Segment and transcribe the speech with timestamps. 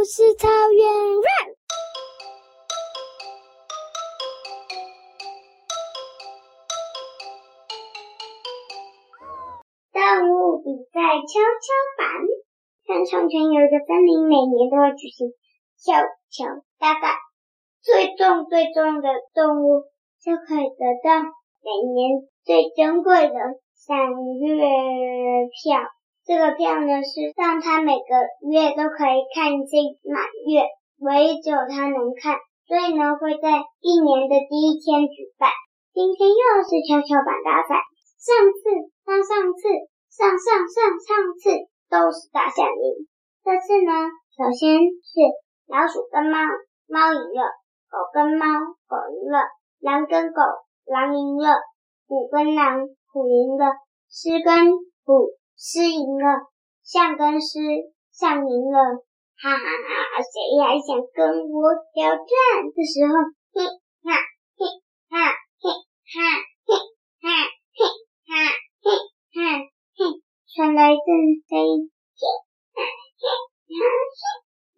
[0.00, 1.56] 故事草原 run。
[9.92, 10.00] 动
[10.30, 11.68] 物比赛跷跷
[11.98, 12.08] 板。
[12.86, 15.34] 像从前有一个森林，每年都会举行
[15.76, 17.18] 跷跷大赛，
[17.82, 19.82] 最重最重的动物
[20.18, 21.28] 就可以得到
[21.60, 23.34] 每年最珍贵的
[23.74, 24.08] 赏
[24.40, 24.64] 月
[25.62, 25.99] 票。
[26.24, 28.12] 这个票呢，是让他每个
[28.46, 30.62] 月都可以看一次满月，
[31.00, 32.36] 唯一只有他能看，
[32.68, 35.50] 所以呢会在一年的第一天举办。
[35.92, 37.82] 今天又是跷跷板大赛，
[38.20, 38.62] 上次、
[39.02, 39.66] 上上次、
[40.12, 41.50] 上上上上次
[41.90, 43.08] 都是大象赢。
[43.42, 43.90] 这次呢，
[44.36, 45.10] 首先是
[45.66, 46.38] 老鼠跟猫，
[46.86, 47.42] 猫赢了；
[47.90, 48.46] 狗跟猫，
[48.86, 49.40] 狗赢了；
[49.80, 50.42] 狼跟狗，
[50.84, 51.58] 狼赢了；
[52.06, 53.66] 虎跟狼，虎赢了；
[54.06, 54.68] 狮跟
[55.04, 55.39] 虎。
[55.60, 56.48] 狮赢了，
[56.82, 57.60] 象跟狮，
[58.10, 58.80] 象赢了，
[59.36, 60.16] 哈哈哈！
[60.24, 62.24] 谁还想跟我挑战？
[62.72, 63.12] 的时候，
[63.52, 63.68] 嘿
[64.00, 64.16] 哈
[64.56, 64.64] 嘿
[65.12, 65.68] 哈嘿
[66.08, 66.16] 哈
[66.64, 66.72] 嘿
[67.20, 67.28] 哈
[67.76, 67.84] 嘿
[68.24, 68.32] 哈
[68.80, 68.88] 嘿
[69.36, 69.60] 哈
[70.00, 70.00] 嘿，
[70.48, 71.12] 传来一阵
[71.44, 72.24] 声音，嘿
[72.72, 74.24] 哈嘿哈嘿，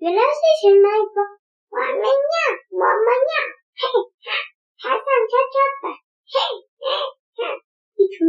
[0.02, 1.22] 原来是一群蚂蚁说
[1.70, 2.36] ：“我们要，
[2.74, 3.34] 我们要，
[3.78, 3.86] 嘿
[4.18, 4.34] 哈，
[4.82, 5.94] 爬上跷跷板，”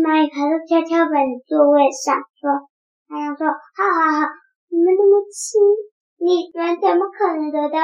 [0.04, 2.68] 蚂蚁爬到跷跷板的座位上，说
[3.08, 4.28] ：“太阳说，好好好，
[4.68, 5.64] 你们那么轻，
[6.20, 7.80] 你们怎么可能得到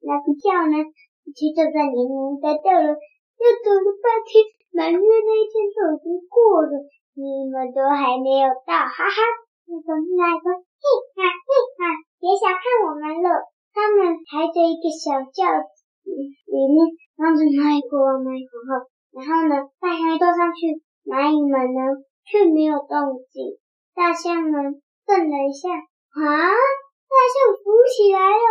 [0.00, 0.80] 那个票呢？
[0.80, 6.72] 而且就算你们得到了，又走了半天，满月那一天就已经过了，
[7.20, 9.18] 你们都还没有到，哈哈。
[9.68, 10.84] 那个蚂蚁说，嘿
[11.20, 11.80] 哈嘿哈，
[12.16, 13.28] 别小看我们了，
[13.76, 15.68] 他们抬着一个小轿子，
[16.08, 20.80] 里面装着蚂蚁国王、蚂蚁皇后，然后呢，大象坐上去。
[21.04, 21.80] 蚂蚁们呢，
[22.24, 23.58] 却没有动静。
[23.94, 28.46] 大象们，瞪了一下，啊，大象浮起来了。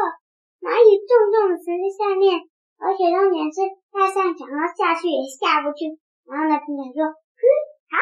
[0.62, 2.38] 蚂蚁重重的沉在下面，
[2.78, 5.98] 而且重点是，大象想要下去也下不去。
[6.30, 7.42] 然后呢，平坦说：“哼，
[7.90, 7.98] 好，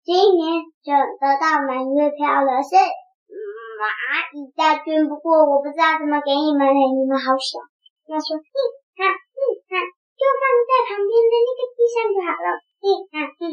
[0.00, 2.64] 今年就得到满月票了。
[2.64, 3.84] 是蚂
[4.32, 7.60] 蚁大军，不过我不知道怎么给你们，你们好小。”
[8.08, 8.56] 他说：“哼，
[8.96, 9.36] 好，哼，
[9.68, 9.72] 好，
[10.16, 12.48] 就放在旁边的那个地上就好了。
[12.80, 13.47] 哼，好，哼，好。”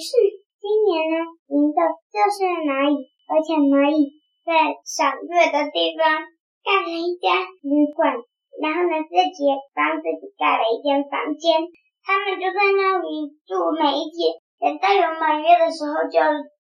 [0.00, 0.16] 是
[0.56, 1.16] 今年呢，
[1.52, 2.96] 赢的就是蚂蚁，
[3.28, 6.24] 而且蚂蚁在赏月的地方
[6.64, 8.16] 盖了一家旅馆，
[8.56, 9.44] 然后呢，自己
[9.76, 11.68] 帮自己盖了一间房间，
[12.00, 16.18] 他们就在那里住，每一天等到有满月的时候就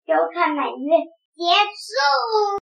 [0.04, 1.08] 就看满月。
[1.34, 2.60] 结束。